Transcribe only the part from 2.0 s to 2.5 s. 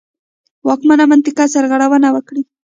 وکړي.